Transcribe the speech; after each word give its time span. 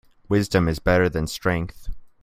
Wisdom 0.27 0.67
is 0.67 0.79
better 0.79 1.07
than 1.09 1.27
strength. 1.27 1.89